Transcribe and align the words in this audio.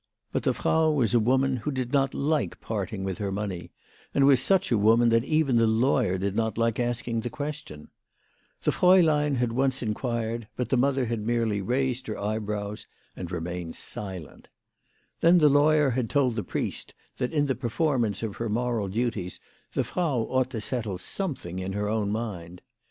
But 0.31 0.41
the 0.41 0.53
Frau 0.55 0.89
was 0.89 1.13
a 1.13 1.19
woman 1.19 1.57
who 1.57 1.69
did 1.69 1.93
not 1.93 2.15
like 2.15 2.59
parting 2.59 3.03
with 3.03 3.19
her 3.19 3.31
money; 3.31 3.71
and 4.15 4.25
was 4.25 4.41
such 4.41 4.71
a 4.71 4.77
woman 4.79 5.09
that 5.09 5.23
even 5.23 5.57
the 5.57 5.67
lawyer 5.67 6.17
did 6.17 6.35
not 6.35 6.57
like 6.57 6.79
asking 6.79 7.19
the 7.19 7.29
question. 7.29 7.87
The 8.63 8.71
fraulein 8.71 9.35
had 9.35 9.51
once 9.51 9.83
inquired, 9.83 10.47
but 10.55 10.69
the 10.69 10.75
mother 10.75 11.05
had 11.05 11.19
merely 11.23 11.61
raised 11.61 12.07
her 12.07 12.15
WHY 12.15 12.39
FRAU 12.39 12.45
FROHMANN 12.45 12.45
RAISED 12.47 12.47
HER 12.47 12.47
PRICES. 12.47 12.85
33 13.13 13.15
eyebrows 13.15 13.15
and 13.15 13.31
remained 13.31 13.75
silent. 13.75 14.47
Then 15.19 15.37
the 15.37 15.49
lawyer 15.49 15.91
had 15.91 16.09
told 16.09 16.35
the 16.35 16.43
priest 16.43 16.95
that 17.17 17.31
in 17.31 17.45
the 17.45 17.53
performance 17.53 18.23
of 18.23 18.37
her 18.37 18.49
moral 18.49 18.87
duties 18.87 19.39
the 19.73 19.83
Frau 19.83 20.21
ought 20.21 20.49
to 20.49 20.61
settle 20.61 20.97
something 20.97 21.59
in 21.59 21.73
her 21.73 21.87
own 21.87 22.11
mind. 22.11 22.63